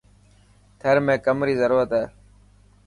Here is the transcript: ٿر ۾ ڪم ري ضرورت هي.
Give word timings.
ٿر 0.79 0.95
۾ 1.11 1.15
ڪم 1.25 1.37
ري 1.47 1.55
ضرورت 1.61 1.89
هي. 1.97 2.03